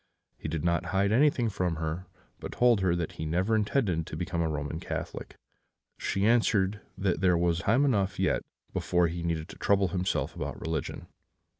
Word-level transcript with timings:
He 0.35 0.47
did 0.47 0.63
not 0.65 0.85
hide 0.85 1.11
anything 1.11 1.47
from 1.49 1.75
her, 1.75 2.07
but 2.39 2.53
told 2.53 2.81
her 2.81 2.95
that 2.95 3.11
he 3.11 3.25
never 3.27 3.55
intended 3.55 4.07
to 4.07 4.17
become 4.17 4.41
a 4.41 4.49
Roman 4.49 4.79
Catholic. 4.79 5.35
She 5.99 6.25
answered 6.25 6.81
that 6.97 7.21
there 7.21 7.37
was 7.37 7.59
time 7.59 7.85
enough 7.85 8.17
yet 8.19 8.41
before 8.73 9.09
he 9.09 9.21
need 9.21 9.47
trouble 9.47 9.89
himself 9.89 10.35
about 10.35 10.59
religion. 10.59 11.05